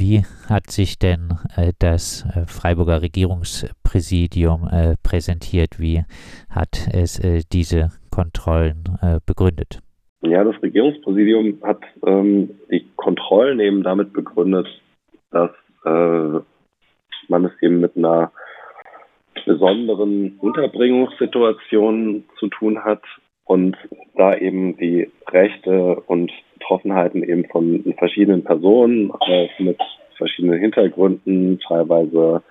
[0.00, 5.78] Wie hat sich denn äh, das äh, Freiburger Regierungspräsidium äh, präsentiert?
[5.78, 6.04] Wie
[6.48, 9.80] hat es äh, diese Kontrollen äh, begründet?
[10.22, 14.66] Ja, das Regierungspräsidium hat ähm, die Kontrollen eben damit begründet,
[15.30, 15.50] dass
[15.82, 18.32] man es eben mit einer
[19.46, 23.00] besonderen Unterbringungssituation zu tun hat
[23.50, 23.76] und
[24.14, 29.80] da eben die Rechte und Betroffenheiten eben von verschiedenen Personen äh, mit
[30.16, 32.44] verschiedenen Hintergründen, teilweise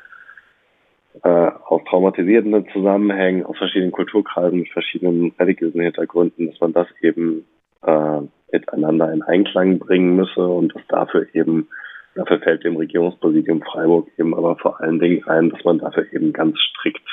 [1.24, 7.46] äh, aus traumatisierenden Zusammenhängen, aus verschiedenen Kulturkreisen, mit verschiedenen religiösen Hintergründen, dass man das eben
[7.86, 8.20] äh,
[8.52, 11.70] miteinander in Einklang bringen müsse und dass dafür eben,
[12.16, 16.34] dafür fällt dem Regierungspräsidium Freiburg eben aber vor allen Dingen ein, dass man dafür eben
[16.34, 17.08] ganz strikt,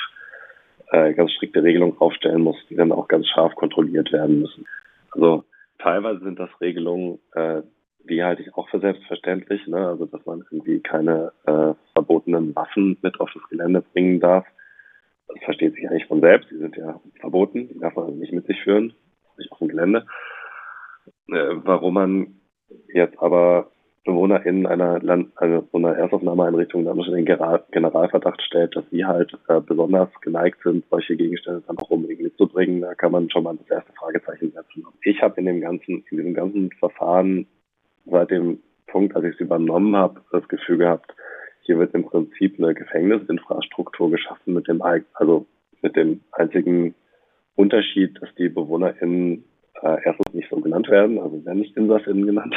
[0.91, 4.65] äh, ganz strikte Regelungen aufstellen muss, die dann auch ganz scharf kontrolliert werden müssen.
[5.11, 5.43] Also
[5.79, 7.61] teilweise sind das Regelungen, äh,
[8.09, 9.87] die halte ich auch für selbstverständlich, ne?
[9.87, 14.45] also dass man irgendwie keine äh, verbotenen Waffen mit auf das Gelände bringen darf.
[15.27, 18.31] Das versteht sich eigentlich von selbst, die sind ja verboten, die darf man also nicht
[18.31, 18.93] mit sich führen,
[19.37, 20.05] nicht auf dem Gelände.
[21.29, 22.39] Äh, warum man
[22.93, 23.71] jetzt aber
[24.07, 29.37] BewohnerInnen einer Land, also so einer Erstaufnahmeeinrichtung dann unter den Generalverdacht stellt, dass sie halt
[29.49, 33.57] äh, besonders geneigt sind, solche Gegenstände dann auch unbedingt mitzubringen, da kann man schon mal
[33.57, 34.85] das erste Fragezeichen setzen.
[35.03, 37.47] Ich habe in dem ganzen, in diesem ganzen Verfahren
[38.05, 41.13] seit dem Punkt, als ich es übernommen habe, das Gefühl gehabt,
[41.63, 45.45] hier wird im Prinzip eine Gefängnisinfrastruktur geschaffen mit dem, also
[45.81, 46.95] mit dem einzigen
[47.55, 49.43] Unterschied, dass die BewohnerInnen
[49.81, 52.55] äh, erstens nicht so genannt werden, also werden nicht InsassInnen genannt,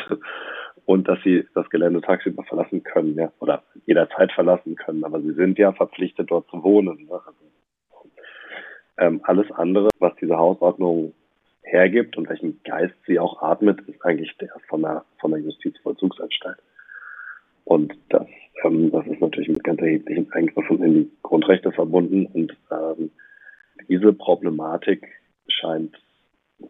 [0.91, 5.35] und dass sie das Gelände tagsüber verlassen können, ja, oder jederzeit verlassen können, aber sie
[5.35, 7.05] sind ja verpflichtet, dort zu wohnen.
[7.05, 7.13] Ne?
[7.13, 8.11] Also,
[8.99, 11.15] ähm, alles andere, was diese Hausordnung
[11.63, 16.59] hergibt und welchen Geist sie auch atmet, ist eigentlich der von der, von der Justizvollzugsanstalt.
[17.63, 18.27] Und das,
[18.65, 23.13] ähm, das ist natürlich mit ganz erheblichen Eingriffen in die Grundrechte verbunden und ähm,
[23.89, 25.07] diese Problematik
[25.47, 25.95] scheint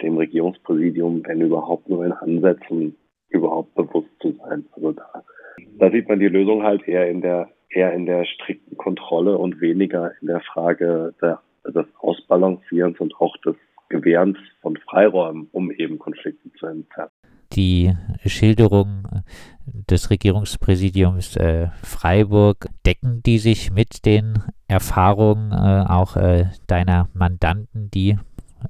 [0.02, 2.96] dem Regierungspräsidium, wenn überhaupt nur in Ansätzen,
[3.30, 4.64] überhaupt bewusst zu sein.
[4.72, 5.24] Also da,
[5.78, 9.60] da sieht man die Lösung halt eher in der eher in der strikten Kontrolle und
[9.60, 13.54] weniger in der Frage der, des Ausbalancierens und auch des
[13.88, 17.10] Gewährens von Freiräumen, um eben Konflikte zu entzerren.
[17.52, 17.92] Die
[18.24, 19.08] Schilderung
[19.66, 27.90] des Regierungspräsidiums äh, Freiburg, decken die sich mit den Erfahrungen äh, auch äh, deiner Mandanten,
[27.90, 28.16] die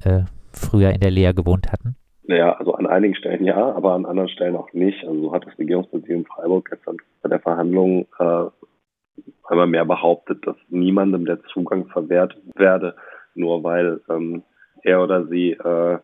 [0.03, 0.23] äh,
[0.53, 1.97] früher in der Lehre gewohnt hatten?
[2.31, 5.05] Naja, also an einigen Stellen ja, aber an anderen Stellen auch nicht.
[5.05, 8.45] Also so hat das Regierungspräsidium Freiburg gestern bei der Verhandlung äh,
[9.49, 12.95] einmal mehr behauptet, dass niemandem der Zugang verwehrt werde,
[13.35, 14.45] nur weil ähm,
[14.85, 15.99] er oder sie äh,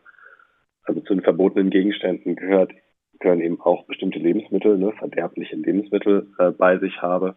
[0.83, 2.73] also zu den verbotenen Gegenständen gehört,
[3.21, 7.35] gehören eben auch bestimmte Lebensmittel, ne, verderbliche Lebensmittel äh, bei sich habe.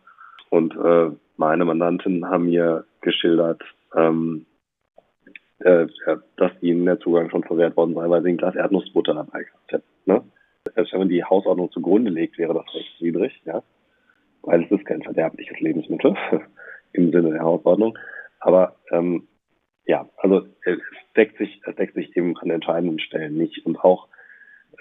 [0.48, 3.62] Und äh, meine Mandanten haben mir geschildert,
[3.94, 4.46] ähm,
[5.60, 5.86] äh,
[6.36, 9.72] dass ihnen der Zugang schon verwehrt worden sei, weil sie ein Glas Erdnussbutter dabei gehabt
[9.72, 9.86] hätten.
[10.06, 10.22] Ne?
[10.74, 13.62] Selbst wenn man die Hausordnung zugrunde legt, wäre das rechtswidrig, ja.
[14.42, 16.16] Weil es ist kein verderbliches Lebensmittel
[16.92, 17.98] im Sinne der Hausordnung.
[18.38, 19.28] Aber ähm,
[19.86, 20.78] ja, also es
[21.16, 23.64] deckt sich, es deckt sich eben an entscheidenden Stellen nicht.
[23.66, 24.08] Und auch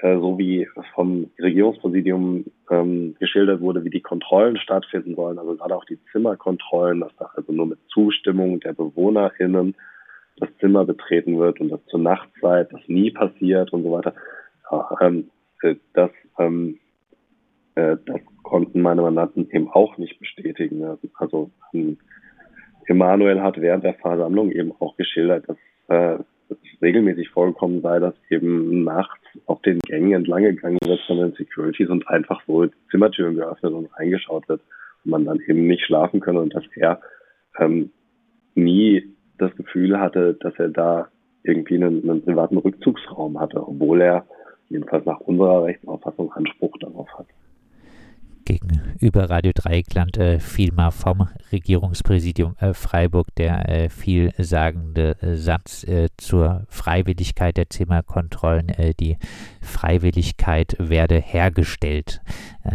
[0.02, 5.76] äh, so wie vom Regierungspräsidium ähm, geschildert wurde, wie die Kontrollen stattfinden sollen, also gerade
[5.76, 9.76] auch die Zimmerkontrollen, dass da also nur mit Zustimmung der BewohnerInnen
[10.40, 14.14] das Zimmer betreten wird und das zur Nachtzeit, das nie passiert und so weiter.
[15.02, 15.30] Ähm,
[15.62, 16.80] äh, das, ähm,
[17.76, 20.84] äh, das konnten meine Mandanten eben auch nicht bestätigen.
[21.16, 21.98] Also ähm,
[22.88, 25.58] Emanuel hat während der Versammlung eben auch geschildert, dass
[25.90, 31.18] äh, es regelmäßig vorgekommen sei, dass eben nachts auf den Gängen entlang gegangen wird von
[31.18, 34.62] den Securities und einfach so Zimmertüren geöffnet und reingeschaut wird
[35.04, 37.00] und man dann eben nicht schlafen könne und dass er
[37.60, 37.92] ähm,
[38.56, 41.08] nie das Gefühl hatte, dass er da
[41.44, 44.26] irgendwie einen, einen privaten Rückzugsraum hatte, obwohl er
[44.70, 47.28] jedenfalls nach unserer Rechtsauffassung Anspruch darauf hat.
[48.50, 55.84] Gegenüber Radio Dreieckland äh, fiel mal vom Regierungspräsidium äh, Freiburg der äh, vielsagende äh, Satz
[55.84, 58.70] äh, zur Freiwilligkeit der Zimmerkontrollen.
[58.70, 59.18] Äh, die
[59.62, 62.22] Freiwilligkeit werde hergestellt.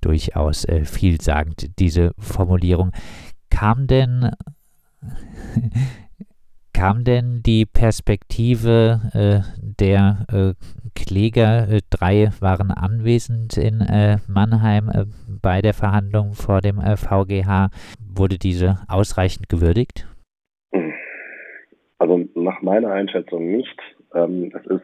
[0.00, 2.90] durchaus vielsagend diese Formulierung.
[3.50, 4.30] Kam denn
[6.82, 10.54] kam denn die Perspektive äh, der äh,
[10.96, 15.04] Kläger, äh, drei waren anwesend in äh, Mannheim äh,
[15.40, 17.70] bei der Verhandlung vor dem VGH,
[18.00, 20.08] wurde diese ausreichend gewürdigt?
[21.98, 23.78] Also nach meiner Einschätzung nicht.
[24.12, 24.82] Ähm, es ist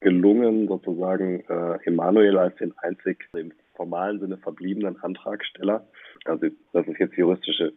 [0.00, 1.44] gelungen, sozusagen
[1.84, 5.86] Emanuel als den einzig im formalen Sinne verbliebenen Antragsteller.
[6.24, 7.72] Also das ist jetzt juristische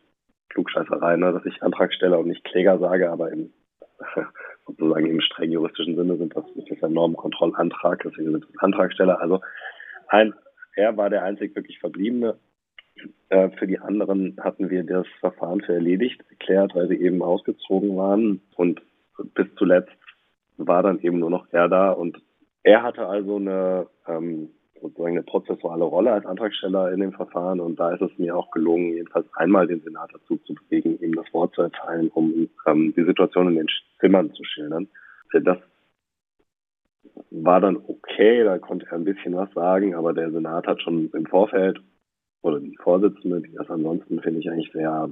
[0.53, 3.51] Klugscheißerei, ne, dass ich Antragsteller und nicht Kläger sage, aber im
[4.68, 9.19] sozusagen im streng juristischen Sinne sind das, ist das ein Normenkontrollantrag, deswegen sind das Antragsteller.
[9.19, 9.42] Also
[10.07, 10.33] ein,
[10.75, 12.38] er war der einzig wirklich Verbliebene.
[13.30, 17.95] Äh, für die anderen hatten wir das Verfahren für erledigt erklärt, weil sie eben ausgezogen
[17.98, 18.42] waren.
[18.56, 18.81] Und
[19.33, 19.92] bis zuletzt
[20.57, 21.92] war dann eben nur noch er da.
[21.92, 22.21] Und
[22.63, 24.50] er hatte also eine ähm,
[24.81, 28.50] sozusagen eine prozessuale Rolle als Antragsteller in dem Verfahren und da ist es mir auch
[28.51, 32.94] gelungen, jedenfalls einmal den Senat dazu zu bewegen, ihm das Wort zu erteilen, um ähm,
[32.95, 33.68] die Situation in den
[34.00, 34.88] Zimmern zu schildern.
[35.33, 35.57] Das
[37.30, 41.10] war dann okay, da konnte er ein bisschen was sagen, aber der Senat hat schon
[41.13, 41.80] im Vorfeld
[42.42, 45.10] oder die Vorsitzende, die das ansonsten, finde ich, eigentlich sehr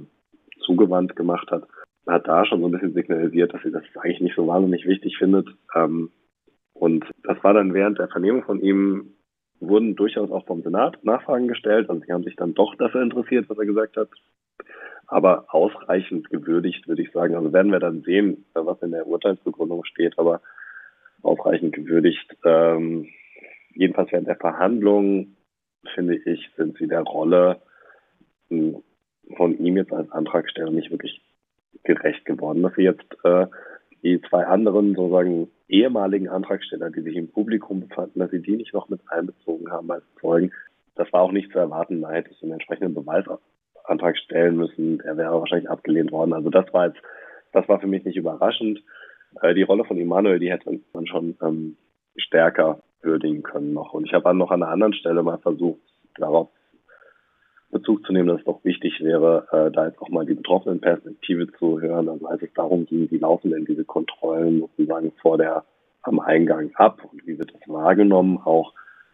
[0.64, 1.66] zugewandt gemacht hat,
[2.06, 5.16] hat da schon so ein bisschen signalisiert, dass sie das eigentlich nicht so wahnsinnig wichtig
[5.16, 5.48] findet.
[5.74, 6.10] Ähm,
[6.74, 9.14] und das war dann während der Vernehmung von ihm
[9.60, 11.88] wurden durchaus auch vom Senat Nachfragen gestellt.
[11.88, 14.08] Also sie haben sich dann doch dafür interessiert, was er gesagt hat.
[15.06, 17.34] Aber ausreichend gewürdigt, würde ich sagen.
[17.34, 20.40] Also werden wir dann sehen, was in der Urteilsbegründung steht, aber
[21.22, 22.36] ausreichend gewürdigt.
[22.44, 23.08] Ähm,
[23.74, 25.36] jedenfalls während der Verhandlungen,
[25.94, 27.60] finde ich, sind sie der Rolle
[28.48, 28.82] hm,
[29.36, 31.20] von ihm jetzt als Antragsteller nicht wirklich
[31.84, 32.62] gerecht geworden.
[32.62, 33.46] Dass sie jetzt äh,
[34.02, 38.74] die zwei anderen sozusagen ehemaligen Antragsteller, die sich im Publikum befanden, dass sie die nicht
[38.74, 40.52] noch mit einbezogen haben als Zeugen.
[40.96, 42.00] Das war auch nicht zu erwarten.
[42.00, 44.98] Man hätte einen entsprechenden Beweisantrag stellen müssen.
[44.98, 46.32] Der wäre wahrscheinlich abgelehnt worden.
[46.32, 47.00] Also das war jetzt,
[47.52, 48.82] das war für mich nicht überraschend.
[49.42, 51.76] Äh, die Rolle von Immanuel, die hätte man schon ähm,
[52.16, 53.94] stärker würdigen können noch.
[53.94, 55.80] Und ich habe dann noch an einer anderen Stelle mal versucht,
[56.16, 56.48] darauf
[57.70, 60.80] Bezug zu nehmen, dass es doch wichtig wäre, äh, da jetzt auch mal die betroffenen
[60.80, 62.08] Perspektive zu hören.
[62.08, 65.64] Also als es darum ging, wie laufen denn diese Kontrollen sozusagen vor der
[66.02, 68.72] am Eingang ab und wie wird das wahrgenommen, auch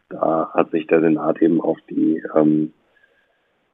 [0.09, 2.73] da hat sich der Senat eben auf die ähm,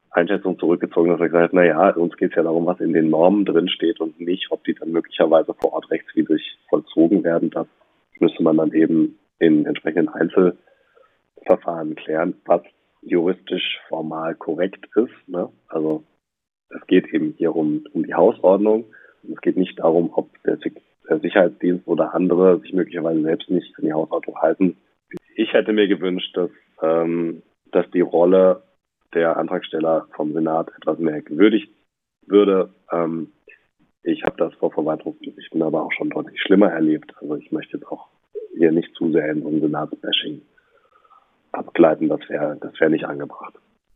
[0.09, 2.93] Einschätzung zurückgezogen, dass er gesagt hat, na ja, uns geht es ja darum, was in
[2.93, 7.51] den Normen drin steht und nicht, ob die dann möglicherweise vor Ort rechtswidrig vollzogen werden.
[7.51, 7.67] Das
[8.19, 12.61] müsste man dann eben in entsprechenden Einzelverfahren klären, was
[13.03, 15.27] juristisch formal korrekt ist.
[15.27, 15.49] Ne?
[15.67, 16.03] Also
[16.69, 18.85] es geht eben hier um, um die Hausordnung.
[19.21, 20.57] Und es geht nicht darum, ob der,
[21.09, 24.77] der Sicherheitsdienst oder andere sich möglicherweise selbst nicht an die Hausordnung halten.
[25.35, 26.49] Ich hätte mir gewünscht, dass,
[26.81, 28.63] ähm, dass die Rolle
[29.13, 31.71] der Antragsteller vom Senat etwas mehr gewürdigt
[32.25, 32.69] würde.
[32.91, 33.31] Ähm,
[34.03, 37.13] ich habe das vor Verwaltungsgerichten aber auch schon deutlich schlimmer erlebt.
[37.21, 38.07] Also ich möchte jetzt auch
[38.55, 40.41] hier nicht zu sehr in so ein Senatsbashing
[41.51, 43.55] abgleiten, das wäre das wär nicht angebracht.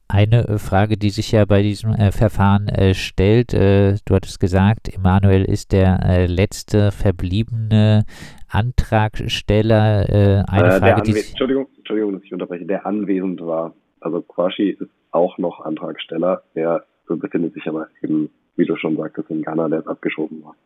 [0.09, 4.39] Eine äh, Frage, die sich ja bei diesem äh, Verfahren äh, stellt, äh, du hattest
[4.39, 8.05] gesagt, Emanuel ist der äh, letzte verbliebene
[8.47, 10.09] Antragsteller.
[10.09, 13.73] Äh, eine Frage, die Entschuldigung, Entschuldigung, dass ich unterbreche, der anwesend war.
[13.99, 19.29] Also Quashi ist auch noch Antragsteller, der befindet sich aber eben, wie du schon sagtest,
[19.29, 20.57] in Ghana, der ist abgeschoben worden.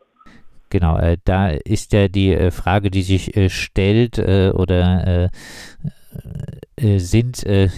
[0.70, 5.30] Genau, äh, da ist ja die Frage, die sich stellt, oder
[6.76, 7.68] äh, sind äh,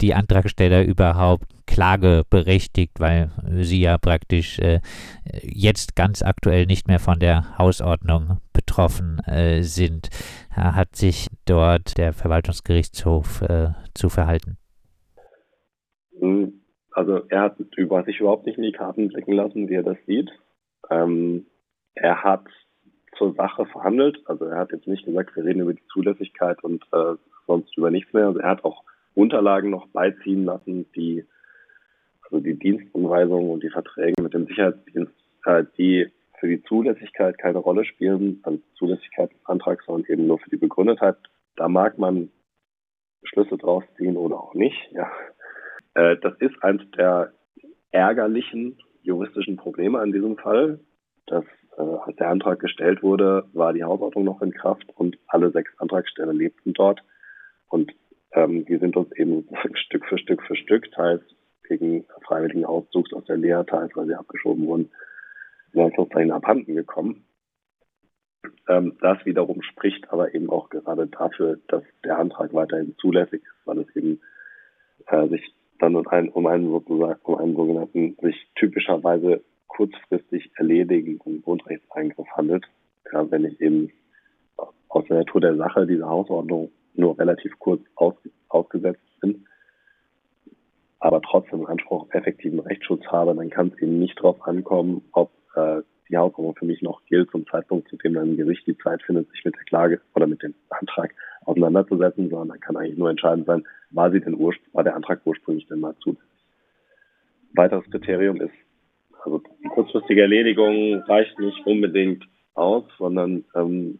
[0.00, 3.30] die Antragsteller überhaupt klageberechtigt, weil
[3.60, 4.80] sie ja praktisch äh,
[5.42, 10.08] jetzt ganz aktuell nicht mehr von der Hausordnung betroffen äh, sind.
[10.50, 14.58] Hat sich dort der Verwaltungsgerichtshof äh, zu verhalten?
[16.18, 16.60] Hm,
[16.92, 19.98] also er hat über sich überhaupt nicht in die Karten blicken lassen, wie er das
[20.06, 20.30] sieht.
[20.90, 21.46] Ähm,
[21.94, 22.44] er hat
[23.16, 24.18] zur Sache verhandelt.
[24.26, 27.14] Also er hat jetzt nicht gesagt, wir reden über die Zulässigkeit und äh,
[27.46, 28.26] sonst über nichts mehr.
[28.26, 28.82] Also er hat auch
[29.14, 31.24] Unterlagen noch beiziehen lassen, die
[32.24, 35.12] also die Dienstunweisungen und die Verträge mit dem Sicherheitsdienst,
[35.44, 36.08] äh, die
[36.40, 40.56] für die Zulässigkeit keine Rolle spielen, also Zulässigkeit des Antrags, sondern eben nur für die
[40.56, 41.16] Begründetheit.
[41.56, 42.30] Da mag man
[43.24, 44.90] Schlüsse draus ziehen oder auch nicht.
[44.92, 45.10] Ja.
[45.94, 47.32] Äh, das ist eines der
[47.90, 50.80] ärgerlichen juristischen Probleme an diesem Fall,
[51.26, 51.44] dass
[51.76, 55.70] äh, als der Antrag gestellt wurde, war die Hausordnung noch in Kraft und alle sechs
[55.78, 57.02] Antragsteller lebten dort.
[57.72, 57.90] Und
[58.32, 61.22] ähm, die sind uns eben Stück für Stück für Stück, teils
[61.66, 64.90] gegen freiwilligen Auszugs aus der Lehre, teils weil sie abgeschoben wurden,
[65.72, 67.24] in Anführungszeichen abhanden gekommen.
[68.68, 73.66] Ähm, das wiederum spricht aber eben auch gerade dafür, dass der Antrag weiterhin zulässig ist,
[73.66, 74.20] weil es eben
[75.06, 81.40] äh, sich dann um einen, um einen sozusagen um einen sogenannten sich typischerweise kurzfristig erledigenden
[81.40, 82.66] Grundrechtseingriff handelt.
[83.10, 83.90] Ja, wenn ich eben
[84.88, 88.14] aus der Natur der Sache diese Hausordnung nur relativ kurz aus,
[88.48, 89.46] ausgesetzt bin,
[90.98, 95.32] aber trotzdem Anspruch auf effektiven Rechtsschutz habe, dann kann es eben nicht darauf ankommen, ob
[95.56, 98.76] äh, die Hausordnung für mich noch gilt zum Zeitpunkt, zu dem dann ein Gericht die
[98.78, 103.10] Zeit findet, sich mit der Klage oder mit dem Antrag auseinanderzusetzen, sondern kann eigentlich nur
[103.10, 106.28] entscheidend sein, war sie denn war der Antrag ursprünglich denn mal zulässig.
[107.54, 108.54] Weiteres Kriterium ist,
[109.24, 113.98] also kurzfristige Erledigung reicht nicht unbedingt aus, sondern ähm,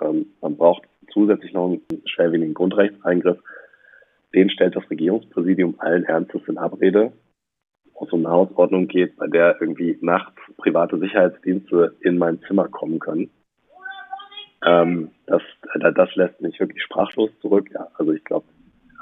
[0.00, 0.82] ähm, man braucht
[1.12, 3.38] zusätzlich noch einen schwerwiegenden Grundrechtseingriff.
[4.34, 7.12] Den stellt das Regierungspräsidium allen Ernstes in Abrede,
[7.94, 12.68] wo es um eine Hausordnung geht, bei der irgendwie nachts private Sicherheitsdienste in mein Zimmer
[12.68, 13.30] kommen können.
[14.64, 15.42] Ähm, das,
[15.94, 17.68] das lässt mich wirklich sprachlos zurück.
[17.72, 18.46] Ja, also ich glaube,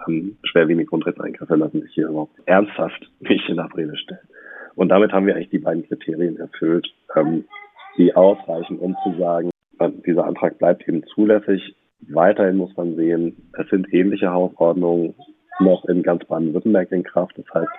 [0.07, 4.29] ähm, schwerwiegende Grundrechtseingriffe lassen sich hier überhaupt ernsthaft nicht in Abrede stellen.
[4.75, 7.45] Und damit haben wir eigentlich die beiden Kriterien erfüllt, ähm,
[7.97, 9.51] die ausreichen, um zu sagen,
[10.07, 11.75] dieser Antrag bleibt eben zulässig.
[12.01, 15.15] Weiterhin muss man sehen, es sind ähnliche Hausordnungen
[15.61, 17.39] noch in ganz Baden-Württemberg in Kraft.
[17.39, 17.73] Das heißt,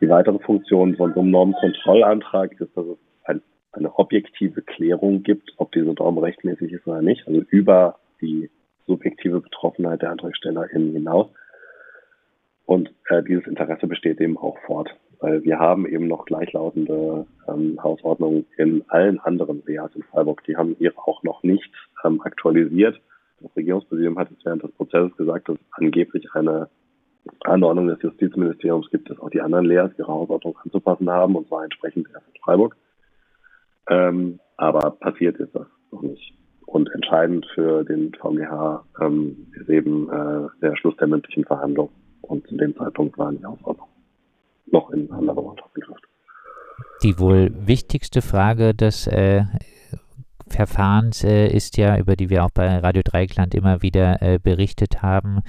[0.00, 5.52] die weitere Funktion von so einem Normkontrollantrag ist, dass es ein, eine objektive Klärung gibt,
[5.56, 8.50] ob diese Norm rechtmäßig ist oder nicht, also über die
[8.86, 11.28] subjektive Betroffenheit der AntragstellerInnen hinaus.
[12.64, 17.78] Und äh, dieses Interesse besteht eben auch fort, weil wir haben eben noch gleichlautende ähm,
[17.82, 20.42] Hausordnungen in allen anderen WAs in Freiburg.
[20.44, 21.70] Die haben ihre auch noch nicht
[22.04, 23.00] ähm, aktualisiert.
[23.42, 26.68] Das Regierungspräsidium hat jetzt während des Prozesses gesagt, dass es angeblich eine
[27.44, 31.64] Anordnung des Justizministeriums gibt, dass auch die anderen Leas ihre Hausordnung anzupassen haben, und zwar
[31.64, 32.76] entsprechend erst in Freiburg.
[33.88, 36.34] Ähm, aber passiert ist das noch nicht.
[36.66, 41.90] Und entscheidend für den VGH ähm, ist eben äh, der Schluss der mündlichen Verhandlung.
[42.22, 43.88] Und zu dem Zeitpunkt waren die Hausordnung
[44.70, 46.04] noch in anderer Mannschaftskraft.
[47.02, 49.42] Die wohl wichtigste Frage des äh,
[50.52, 55.02] Verfahrens äh, ist ja, über die wir auch bei Radio Dreikland immer wieder äh, berichtet
[55.02, 55.40] haben,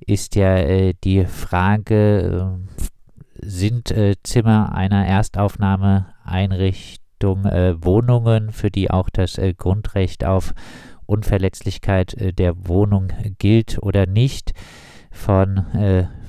[0.00, 2.86] ist ja äh, die Frage, äh,
[3.42, 10.54] sind äh, Zimmer einer Erstaufnahmeeinrichtung Wohnungen, für die auch das Grundrecht auf
[11.04, 14.54] Unverletzlichkeit der Wohnung gilt oder nicht?
[15.10, 15.66] Von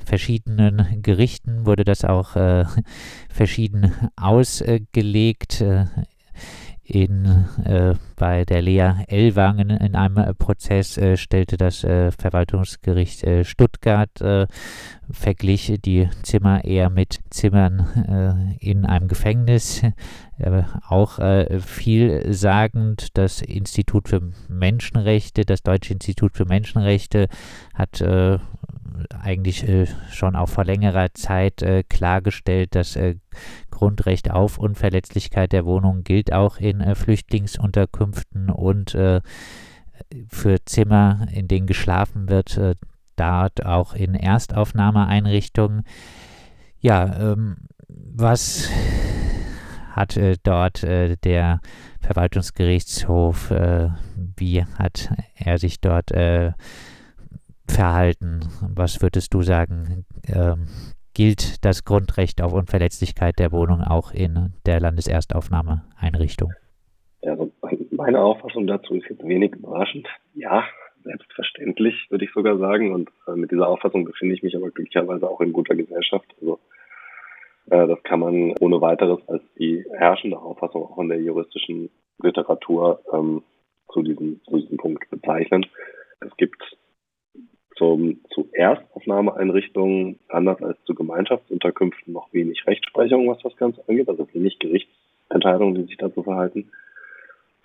[0.04, 2.64] verschiedenen Gerichten wurde das auch äh,
[3.30, 5.60] verschieden ausgelegt.
[5.60, 5.86] Äh,
[6.92, 13.24] in, äh, bei der Lea Ellwangen in einem äh, Prozess äh, stellte das äh, Verwaltungsgericht
[13.24, 14.46] äh, Stuttgart, äh,
[15.10, 19.82] verglich die Zimmer eher mit Zimmern in einem Gefängnis.
[20.88, 21.18] auch
[21.60, 27.28] vielsagend, das Institut für Menschenrechte, das Deutsche Institut für Menschenrechte
[27.74, 28.02] hat
[29.10, 33.16] eigentlich äh, schon auch vor längerer Zeit äh, klargestellt, dass äh,
[33.70, 39.20] Grundrecht auf Unverletzlichkeit der Wohnung gilt auch in äh, Flüchtlingsunterkünften und äh,
[40.28, 42.74] für Zimmer, in denen geschlafen wird, äh,
[43.16, 45.84] dort auch in Erstaufnahmeeinrichtungen.
[46.80, 47.56] Ja, ähm,
[47.88, 48.70] was
[49.90, 51.60] hat dort der
[52.00, 56.10] Verwaltungsgerichtshof, wie hat er sich dort
[57.66, 58.40] verhalten?
[58.74, 60.04] Was würdest du sagen?
[60.26, 60.66] Ähm,
[61.14, 66.52] gilt das Grundrecht auf Unverletzlichkeit der Wohnung auch in der Landeserstaufnahmeeinrichtung?
[67.22, 67.50] Also
[67.90, 70.08] meine Auffassung dazu ist jetzt wenig überraschend.
[70.34, 70.64] Ja,
[71.04, 72.92] selbstverständlich, würde ich sogar sagen.
[72.92, 76.26] Und äh, mit dieser Auffassung befinde ich mich aber glücklicherweise auch in guter Gesellschaft.
[76.40, 76.58] Also
[77.70, 81.90] äh, das kann man ohne weiteres als die herrschende Auffassung auch in der juristischen
[82.22, 83.42] Literatur ähm,
[83.92, 85.66] zu, diesem, zu diesem Punkt bezeichnen.
[86.20, 86.62] Es gibt
[87.82, 94.26] zum, zu Erstaufnahmeeinrichtungen, anders als zu Gemeinschaftsunterkünften, noch wenig Rechtsprechung, was das Ganze angeht, also
[94.32, 96.70] wenig Gerichtsentscheidungen, die sich dazu verhalten.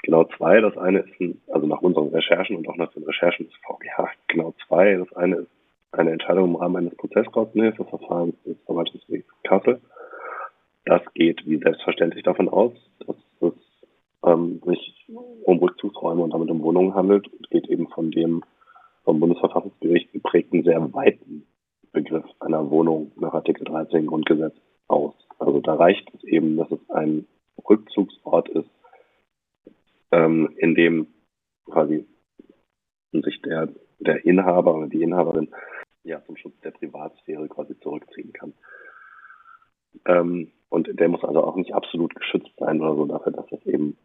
[0.01, 3.45] Genau zwei, das eine ist, ein, also nach unseren Recherchen und auch nach den Recherchen
[3.45, 5.51] des VGH, genau zwei, das eine ist
[5.91, 9.79] eine Entscheidung im Rahmen eines Prozesskostenhilfeverfahrens des Verwaltungsgerichts Kassel.
[10.85, 12.73] Das geht wie selbstverständlich davon aus,
[13.05, 13.53] dass es
[14.25, 15.05] ähm, sich
[15.43, 18.43] um Rückzugsräume und damit um Wohnungen handelt und geht eben von dem
[19.07, 19.76] vom Bundesverfassungsgericht
[20.27, 21.47] geprägten sehr weiten
[21.93, 24.55] Begriff einer Wohnung nach Artikel 13 Grundgesetz
[24.87, 25.13] aus.
[25.39, 27.25] Also da reicht es eben, dass es ein
[27.67, 28.69] Rückzugsort ist,
[30.11, 31.07] ähm, in dem
[31.65, 32.05] quasi
[33.13, 33.69] sich der,
[33.99, 35.49] der Inhaber oder die Inhaberin
[36.03, 38.53] ja zum Schutz der Privatsphäre quasi zurückziehen kann.
[40.05, 43.65] Ähm, und der muss also auch nicht absolut geschützt sein oder so dafür, dass das
[43.65, 43.97] eben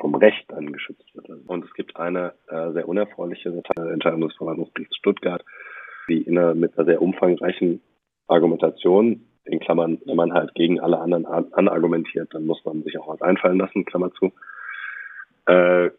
[0.00, 1.28] vom Recht dann geschützt wird.
[1.28, 5.44] Und es gibt eine äh, sehr unerfreuliche Entscheidung des Verwaltungsgerichts Stuttgart,
[6.54, 7.80] mit einer sehr umfangreichen
[8.28, 12.98] Argumentation, in Klammern, wenn man halt gegen alle anderen an, anargumentiert, dann muss man sich
[12.98, 14.32] auch was einfallen lassen, Klammer zu,
[15.46, 15.90] äh,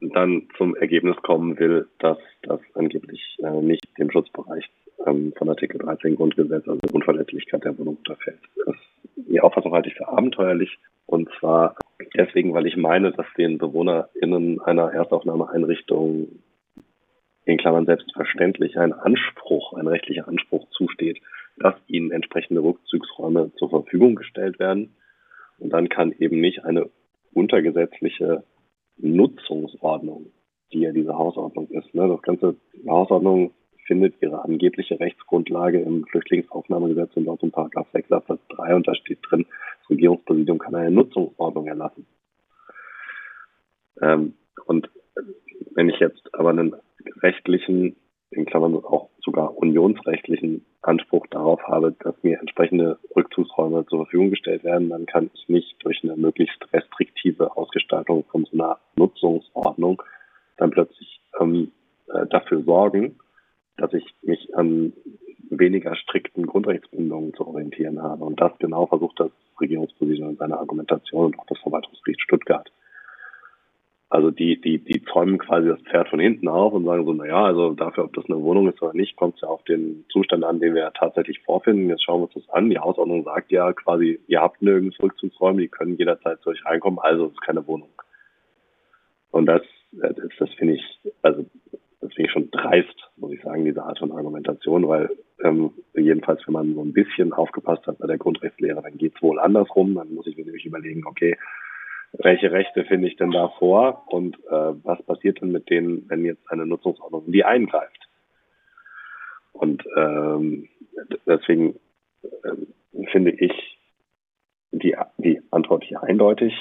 [0.00, 4.68] dann zum Ergebnis kommen will, dass das angeblich äh, nicht dem Schutzbereich
[5.06, 8.40] ähm, von Artikel 13 Grundgesetz, also Unverletzlichkeit der Wohnung unterfällt.
[8.66, 8.76] Das,
[9.16, 11.76] die Auffassung halte ich für abenteuerlich und zwar
[12.16, 16.28] deswegen, weil ich meine, dass den BewohnerInnen einer Erstaufnahmeeinrichtung
[17.44, 21.20] in Klammern selbstverständlich ein Anspruch, ein rechtlicher Anspruch zusteht,
[21.56, 24.96] dass ihnen entsprechende Rückzugsräume zur Verfügung gestellt werden.
[25.58, 26.90] Und dann kann eben nicht eine
[27.32, 28.44] untergesetzliche
[28.96, 30.32] Nutzungsordnung,
[30.72, 31.94] die ja diese Hausordnung ist.
[31.94, 32.08] Ne?
[32.08, 32.56] Das ganze
[32.88, 33.52] Hausordnung
[33.86, 39.18] findet ihre angebliche Rechtsgrundlage im Flüchtlingsaufnahmegesetz in Deutschland Paragraph 6 Absatz 3 und da steht
[39.28, 39.44] drin,
[39.80, 42.06] das Regierungspräsidium kann eine Nutzungsordnung erlassen.
[44.00, 44.34] Ähm,
[44.66, 44.88] und
[45.74, 46.74] wenn ich jetzt aber einen
[47.22, 47.96] rechtlichen,
[48.30, 54.64] in Klammern auch sogar unionsrechtlichen Anspruch darauf habe, dass mir entsprechende Rückzugsräume zur Verfügung gestellt
[54.64, 60.02] werden, dann kann ich nicht durch eine möglichst restriktive Ausgestaltung von so einer Nutzungsordnung
[60.56, 61.72] dann plötzlich ähm,
[62.12, 63.18] äh, dafür sorgen,
[63.76, 64.92] dass ich mich an
[65.50, 68.24] weniger strikten Grundrechtsbindungen zu orientieren habe.
[68.24, 69.30] Und das genau versucht das
[69.60, 72.70] Regierungspräsidium in seiner Argumentation und auch das Verwaltungsgericht Stuttgart.
[74.14, 77.46] Also die, die, die zäumen quasi das Pferd von hinten auf und sagen so, naja,
[77.46, 80.44] also dafür, ob das eine Wohnung ist oder nicht, kommt es ja auf den Zustand
[80.44, 81.88] an, den wir tatsächlich vorfinden.
[81.88, 82.70] Jetzt schauen wir uns das an.
[82.70, 87.00] Die Hausordnung sagt ja quasi, ihr habt nirgends Rückzugsräume, die können jederzeit zu euch reinkommen,
[87.00, 87.88] also es ist keine Wohnung.
[89.32, 91.44] Und das, das, das finde ich, also
[92.00, 95.10] das finde ich schon dreist, muss ich sagen, diese Art von Argumentation, weil
[95.42, 99.22] ähm, jedenfalls, wenn man so ein bisschen aufgepasst hat bei der Grundrechtslehre, dann geht es
[99.22, 99.96] wohl andersrum.
[99.96, 101.36] Dann muss ich mir nämlich überlegen, okay,
[102.18, 106.24] welche Rechte finde ich denn da vor und äh, was passiert denn mit denen, wenn
[106.24, 108.08] jetzt eine Nutzungsordnung in die eingreift?
[109.52, 110.68] Und ähm,
[111.26, 111.76] deswegen
[112.22, 113.78] äh, finde ich
[114.72, 116.54] die, die Antwort hier eindeutig.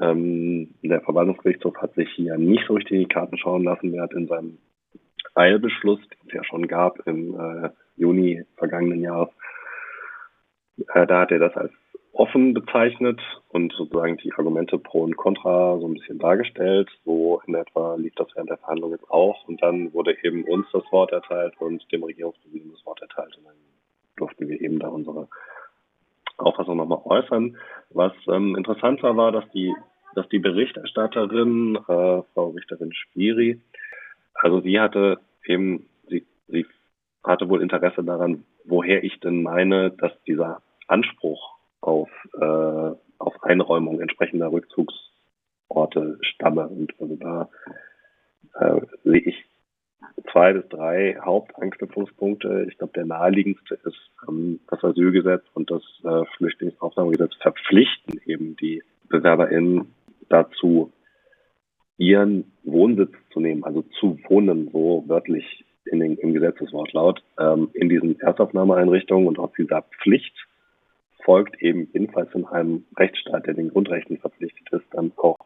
[0.00, 3.94] Ähm, der Verwaltungsgerichtshof hat sich hier nicht so richtig in die Karten schauen lassen.
[3.94, 4.58] Er hat in seinem
[5.34, 9.30] Eilbeschluss, den es ja schon gab im äh, Juni vergangenen Jahres,
[10.94, 11.72] äh, da hat er das als
[12.12, 16.88] offen bezeichnet und sozusagen die Argumente pro und contra so ein bisschen dargestellt.
[17.04, 19.46] So in etwa lief das während der Verhandlung jetzt auch.
[19.46, 23.36] Und dann wurde eben uns das Wort erteilt und dem Regierungspräsidenten das Wort erteilt.
[23.38, 23.54] Und dann
[24.16, 25.28] durften wir eben da unsere
[26.36, 27.56] Auffassung nochmal äußern.
[27.90, 29.74] Was ähm, interessant war, war, dass die,
[30.14, 33.60] dass die Berichterstatterin, äh, Frau Richterin Spiri,
[34.34, 36.66] also sie hatte eben, sie, sie
[37.22, 44.00] hatte wohl Interesse daran, woher ich denn meine, dass dieser Anspruch auf, äh, auf Einräumung
[44.00, 46.68] entsprechender Rückzugsorte stamme.
[46.68, 47.48] Und also da
[48.58, 49.44] äh, sehe ich
[50.32, 52.66] zwei bis drei Hauptanknüpfungspunkte.
[52.68, 58.82] Ich glaube, der naheliegendste ist ähm, das Asylgesetz und das äh, Flüchtlingsaufnahmegesetz verpflichten eben die
[59.08, 59.94] BewerberInnen
[60.28, 60.92] dazu,
[61.96, 67.88] ihren Wohnsitz zu nehmen, also zu wohnen, so wörtlich in den, im Gesetzeswortlaut, ähm, in
[67.88, 70.34] diesen Erstaufnahmeeinrichtungen und aus dieser Pflicht
[71.24, 75.36] folgt eben jedenfalls in einem Rechtsstaat, der den Grundrechten verpflichtet ist, dann auch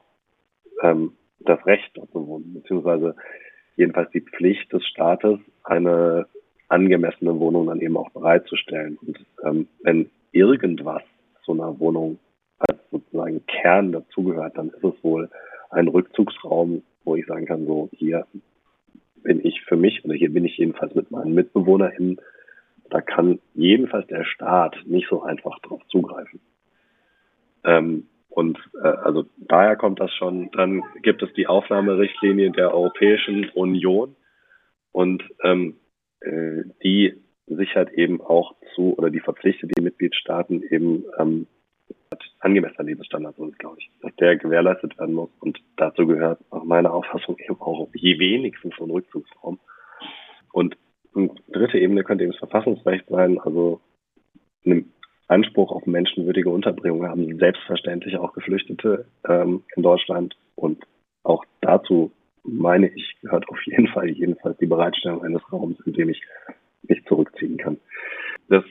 [0.83, 3.17] ähm, das Recht dort zu wohnen, beziehungsweise
[3.77, 6.27] jedenfalls die Pflicht des Staates, eine
[6.69, 8.99] angemessene Wohnung dann eben auch bereitzustellen.
[9.03, 11.03] Und ähm, wenn irgendwas
[11.45, 12.19] zu einer Wohnung
[12.59, 15.31] als sozusagen Kern dazugehört, dann ist es wohl
[15.71, 18.27] ein Rückzugsraum, wo ich sagen kann, so hier
[19.23, 22.21] bin ich für mich oder hier bin ich jedenfalls mit meinen MitbewohnerInnen
[22.91, 26.41] da kann jedenfalls der Staat nicht so einfach drauf zugreifen.
[27.65, 30.51] Ähm, und äh, also daher kommt das schon.
[30.53, 34.17] Dann gibt es die Aufnahmerichtlinie der Europäischen Union
[34.93, 35.77] und ähm,
[36.21, 37.15] äh, die
[37.47, 41.47] sichert eben auch zu oder die verpflichtet die Mitgliedstaaten eben ähm,
[42.41, 45.31] angemessener Lebensstandard, glaube ich, dass der gewährleistet werden muss.
[45.41, 49.59] Und dazu gehört nach meiner Auffassung eben auch je wenigstens so ein Rückzugsraum.
[50.53, 50.77] Und
[51.15, 53.81] und dritte Ebene könnte eben das Verfassungsrecht sein, also
[54.65, 54.93] einen
[55.29, 60.37] Anspruch auf menschenwürdige Unterbringung haben selbstverständlich auch Geflüchtete ähm, in Deutschland.
[60.57, 60.85] Und
[61.23, 66.11] auch dazu, meine ich, gehört auf jeden Fall jedenfalls die Bereitstellung eines Raums, in dem
[66.11, 66.21] ich
[66.83, 67.79] mich zurückziehen kann.
[68.49, 68.65] Das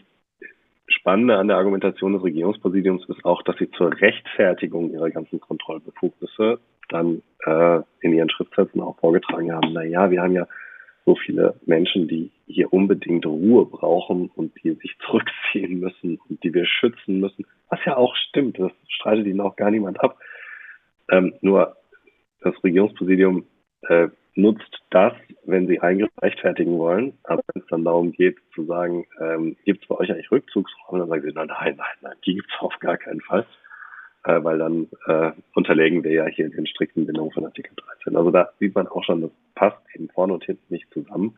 [0.87, 6.59] Spannende an der Argumentation des Regierungspräsidiums ist auch, dass sie zur Rechtfertigung ihrer ganzen Kontrollbefugnisse
[6.89, 10.45] dann äh, in ihren Schriftsätzen auch vorgetragen haben, na ja, wir haben ja
[11.05, 16.53] so viele Menschen, die hier unbedingt Ruhe brauchen und die sich zurückziehen müssen und die
[16.53, 17.45] wir schützen müssen.
[17.69, 20.19] Was ja auch stimmt, das streitet ihnen auch gar niemand ab.
[21.11, 21.75] Ähm, nur
[22.41, 23.45] das Regierungspräsidium
[23.87, 25.13] äh, nutzt das,
[25.45, 27.17] wenn sie Eingriff rechtfertigen wollen.
[27.23, 30.99] Aber wenn es dann darum geht zu sagen, ähm, gibt es bei euch eigentlich Rückzugsräume,
[30.99, 33.45] dann sagen sie, nein, nein, nein, nein, die gibt es auf gar keinen Fall
[34.25, 38.15] äh, weil dann äh, unterlegen wir ja hier den strikten Bindungen von Artikel 13.
[38.15, 41.37] Also da sieht man auch schon, das passt eben vorne und hinten nicht zusammen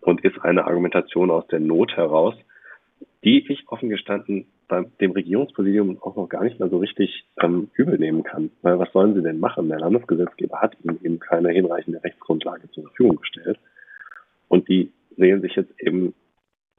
[0.00, 2.34] und ist eine Argumentation aus der Not heraus,
[3.24, 4.46] die ich offen gestanden
[5.00, 8.50] dem Regierungspräsidium auch noch gar nicht mehr so richtig ähm, übel nehmen kann.
[8.62, 9.68] Weil was sollen sie denn machen?
[9.68, 13.58] Der Landesgesetzgeber hat ihnen eben keine hinreichende Rechtsgrundlage zur Verfügung gestellt.
[14.48, 16.14] Und die sehen sich jetzt eben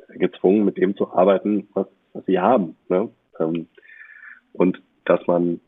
[0.10, 2.76] gezwungen, mit dem zu arbeiten, was, was sie haben.
[2.90, 3.10] Ne?
[3.40, 3.68] Ähm,
[4.54, 5.60] und dass man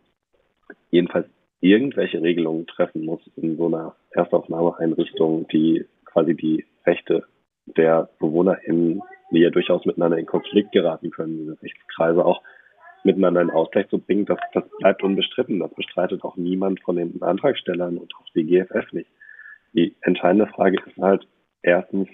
[0.92, 1.28] jedenfalls
[1.62, 7.26] irgendwelche Regelungen treffen muss in so einer Erstaufnahmeeinrichtung, die quasi die Rechte
[7.66, 9.02] der BewohnerInnen,
[9.32, 12.42] die ja durchaus miteinander in Konflikt geraten können, diese Rechtskreise auch
[13.04, 15.60] miteinander in Ausgleich zu bringen, das, das bleibt unbestritten.
[15.60, 19.10] Das bestreitet auch niemand von den Antragstellern und auch die GFF nicht.
[19.74, 21.28] Die entscheidende Frage ist halt
[21.62, 22.08] erstens,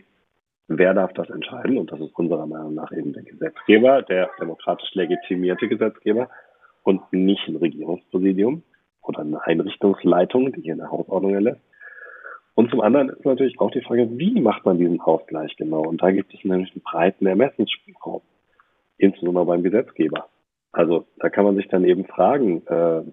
[0.67, 1.77] wer darf das entscheiden?
[1.77, 6.29] Und das ist unserer Meinung nach eben der Gesetzgeber, der demokratisch legitimierte Gesetzgeber
[6.83, 8.63] und nicht ein Regierungspräsidium
[9.01, 11.61] oder eine Einrichtungsleitung, die hier eine Hausordnung erlässt.
[12.55, 15.81] Und zum anderen ist natürlich auch die Frage, wie macht man diesen Ausgleich genau?
[15.81, 18.21] Und da gibt es nämlich einen breiten Ermessensspielraum,
[18.97, 20.27] insbesondere beim Gesetzgeber.
[20.71, 23.03] Also da kann man sich dann eben fragen, äh,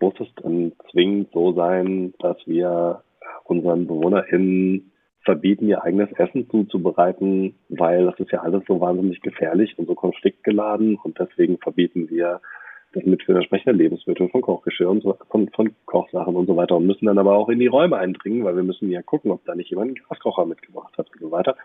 [0.00, 3.02] muss es dann zwingend so sein, dass wir
[3.44, 4.92] unseren BewohnerInnen
[5.24, 9.94] verbieten, ihr eigenes Essen zuzubereiten, weil das ist ja alles so wahnsinnig gefährlich und so
[9.94, 12.40] konfliktgeladen und deswegen verbieten wir
[12.94, 16.86] mit für entsprechende Lebensmittel von Kochgeschirr und so, von, von Kochsachen und so weiter und
[16.86, 19.54] müssen dann aber auch in die Räume eindringen, weil wir müssen ja gucken, ob da
[19.54, 21.56] nicht jemand einen Gaskocher mitgebracht hat und so weiter.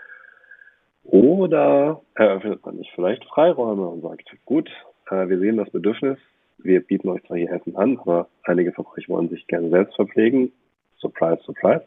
[1.03, 4.69] Oder eröffnet man nicht vielleicht Freiräume und sagt, gut,
[5.09, 6.17] äh, wir sehen das Bedürfnis,
[6.57, 9.95] wir bieten euch zwar hier Essen an, aber einige von euch wollen sich gerne selbst
[9.95, 10.51] verpflegen.
[10.97, 11.85] Surprise, surprise.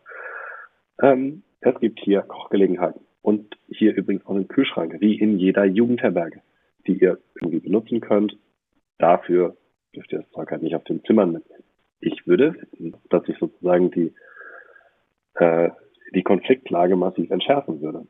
[1.02, 6.40] Ähm, es gibt hier Kochgelegenheiten und hier übrigens auch einen Kühlschrank, wie in jeder Jugendherberge,
[6.86, 8.36] die ihr irgendwie benutzen könnt.
[8.98, 9.56] Dafür
[9.94, 11.64] dürft ihr das Zeug halt nicht auf den Zimmern mitnehmen.
[12.00, 12.54] Ich würde
[13.10, 14.14] dass sich sozusagen die,
[15.34, 15.70] äh,
[16.14, 18.06] die Konfliktlage massiv entschärfen würde.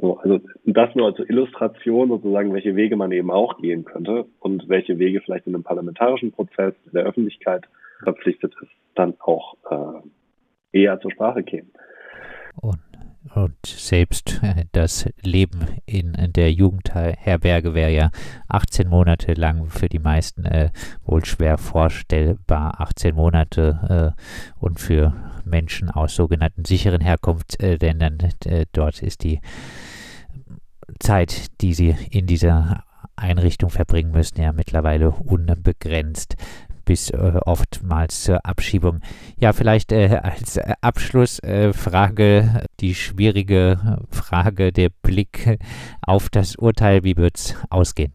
[0.00, 4.68] So, also das nur als Illustration sozusagen, welche Wege man eben auch gehen könnte und
[4.68, 7.66] welche Wege vielleicht in einem parlamentarischen Prozess der Öffentlichkeit
[8.04, 11.72] verpflichtet ist, dann auch äh, eher zur Sprache kämen.
[12.60, 12.78] Und,
[13.34, 18.10] und selbst äh, das Leben in der Jugendherberge wäre ja
[18.48, 20.70] 18 Monate lang für die meisten äh,
[21.04, 22.80] wohl schwer vorstellbar.
[22.80, 24.22] 18 Monate äh,
[24.58, 25.14] und für
[25.44, 29.40] Menschen aus sogenannten sicheren Herkunftsländern, äh, dort ist die
[30.98, 32.84] Zeit, die sie in dieser
[33.16, 36.36] Einrichtung verbringen müssen, ja mittlerweile unbegrenzt
[36.88, 39.00] bis äh, oftmals zur Abschiebung.
[39.38, 45.58] Ja, vielleicht äh, als Abschlussfrage äh, die schwierige Frage, der Blick
[46.06, 48.12] auf das Urteil, wie wird es ausgehen?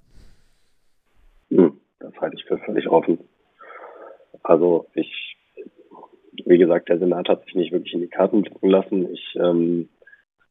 [1.51, 3.19] Hm, das halte ich für völlig offen.
[4.41, 5.37] Also ich,
[6.45, 9.13] wie gesagt, der Senat hat sich nicht wirklich in die Karten blicken lassen.
[9.13, 9.87] Ich ähm,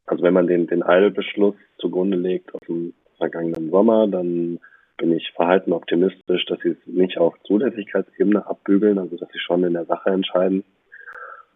[0.06, 4.58] also wenn man den, den Eilbeschluss zugrunde legt aus dem vergangenen Sommer, dann
[4.96, 9.64] bin ich verhalten optimistisch, dass sie es nicht auf Zulässigkeitsebene abbügeln, also dass sie schon
[9.64, 10.64] in der Sache entscheiden.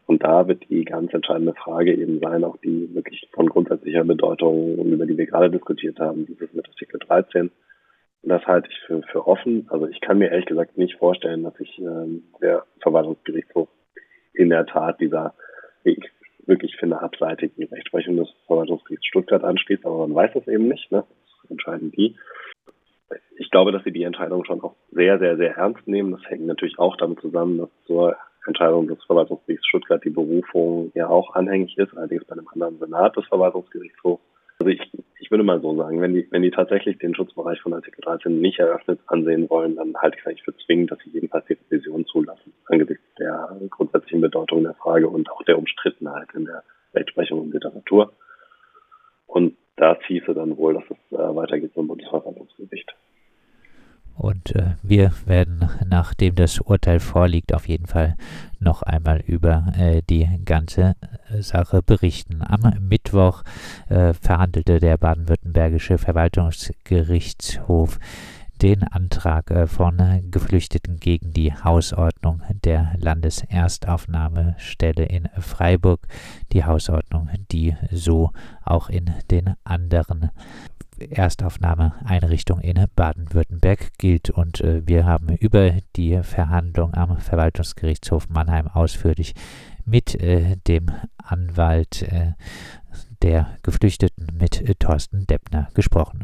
[0.07, 4.77] Und da wird die ganz entscheidende Frage eben sein, auch die wirklich von grundsätzlicher Bedeutung,
[4.79, 7.51] über die wir gerade diskutiert haben, dieses mit Artikel 13.
[8.23, 9.67] Und das halte ich für, für offen.
[9.69, 13.69] Also ich kann mir ehrlich gesagt nicht vorstellen, dass sich ähm, der Verwaltungsgerichtshof
[14.33, 15.35] in der Tat dieser
[15.83, 16.11] Weg
[16.47, 20.91] wirklich für eine abseitige Rechtsprechung des Verwaltungsgerichts Stuttgart anschließt, aber man weiß es eben nicht,
[20.93, 21.05] ne?
[21.43, 22.17] Das entscheiden die.
[23.39, 26.13] Ich glaube, dass sie die Entscheidung schon auch sehr, sehr, sehr ernst nehmen.
[26.13, 28.17] Das hängt natürlich auch damit zusammen, dass zur
[28.47, 33.17] Entscheidung des Verwaltungsgerichts Stuttgart die Berufung ja auch anhängig ist, allerdings bei einem anderen Senat
[33.17, 34.23] des Verwaltungsgerichtshofs.
[34.59, 34.81] Also ich,
[35.21, 38.41] ich würde mal so sagen, wenn die, wenn die tatsächlich den Schutzbereich von Artikel 13
[38.41, 41.59] nicht eröffnet ansehen wollen, dann halte ich es eigentlich für zwingend, dass sie jedenfalls die
[41.71, 46.63] Revision zulassen, angesichts der grundsätzlichen Bedeutung der Frage und auch der Umstrittenheit in der
[46.95, 48.13] Rechtsprechung und Literatur.
[49.27, 52.46] Und da hieße dann wohl, dass es äh, weitergeht zum Bundesverwaltungsgericht.
[54.27, 58.17] Und äh, wir werden, nachdem das Urteil vorliegt, auf jeden Fall
[58.59, 60.97] noch einmal über äh, die ganze
[61.31, 62.43] äh, Sache berichten.
[62.43, 63.45] Am Mittwoch
[63.89, 68.01] äh, verhandelte der baden-württembergische Verwaltungsgerichtshof
[68.61, 76.09] den Antrag äh, von Geflüchteten gegen die Hausordnung der Landeserstaufnahmestelle in Freiburg.
[76.53, 78.33] Die Hausordnung, die so
[78.65, 80.31] auch in den anderen
[80.99, 84.31] Erstaufnahmeeinrichtung in Baden-Württemberg gilt.
[84.31, 89.35] Und äh, wir haben über die Verhandlung am Verwaltungsgerichtshof Mannheim ausführlich
[89.85, 92.33] mit äh, dem Anwalt äh,
[93.23, 96.15] der Geflüchteten, mit äh, Thorsten Deppner, gesprochen.